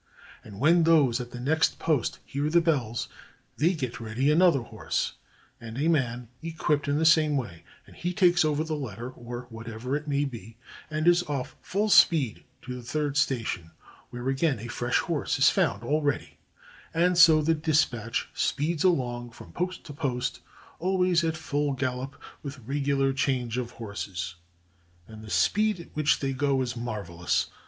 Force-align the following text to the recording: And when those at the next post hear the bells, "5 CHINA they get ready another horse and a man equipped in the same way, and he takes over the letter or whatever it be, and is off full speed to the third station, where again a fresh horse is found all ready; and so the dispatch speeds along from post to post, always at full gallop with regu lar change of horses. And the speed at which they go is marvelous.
And 0.43 0.59
when 0.59 0.81
those 0.81 1.21
at 1.21 1.29
the 1.29 1.39
next 1.39 1.77
post 1.77 2.17
hear 2.25 2.49
the 2.49 2.59
bells, 2.59 3.05
"5 3.57 3.59
CHINA 3.59 3.59
they 3.69 3.73
get 3.75 3.99
ready 3.99 4.31
another 4.31 4.61
horse 4.61 5.13
and 5.59 5.77
a 5.77 5.87
man 5.87 6.27
equipped 6.41 6.87
in 6.87 6.97
the 6.97 7.05
same 7.05 7.37
way, 7.37 7.63
and 7.85 7.95
he 7.95 8.11
takes 8.11 8.43
over 8.43 8.63
the 8.63 8.75
letter 8.75 9.11
or 9.11 9.41
whatever 9.51 9.95
it 9.95 10.09
be, 10.09 10.57
and 10.89 11.07
is 11.07 11.21
off 11.25 11.55
full 11.61 11.87
speed 11.87 12.43
to 12.63 12.73
the 12.75 12.81
third 12.81 13.15
station, 13.15 13.69
where 14.09 14.27
again 14.27 14.57
a 14.57 14.67
fresh 14.69 14.97
horse 14.97 15.37
is 15.37 15.51
found 15.51 15.83
all 15.83 16.01
ready; 16.01 16.39
and 16.95 17.15
so 17.15 17.43
the 17.43 17.53
dispatch 17.53 18.27
speeds 18.33 18.83
along 18.83 19.29
from 19.29 19.53
post 19.53 19.83
to 19.83 19.93
post, 19.93 20.39
always 20.79 21.23
at 21.23 21.37
full 21.37 21.73
gallop 21.73 22.19
with 22.41 22.67
regu 22.67 22.97
lar 22.97 23.13
change 23.13 23.55
of 23.55 23.69
horses. 23.73 24.33
And 25.07 25.23
the 25.23 25.29
speed 25.29 25.79
at 25.79 25.95
which 25.95 26.21
they 26.21 26.33
go 26.33 26.59
is 26.63 26.75
marvelous. 26.75 27.51